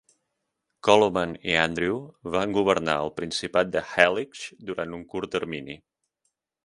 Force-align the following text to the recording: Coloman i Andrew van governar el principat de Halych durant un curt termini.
Coloman 0.87 1.35
i 1.49 1.53
Andrew 1.63 1.99
van 2.35 2.55
governar 2.57 2.95
el 3.03 3.13
principat 3.19 3.69
de 3.77 3.85
Halych 3.91 4.43
durant 4.71 4.97
un 5.01 5.05
curt 5.13 5.35
termini. 5.37 5.77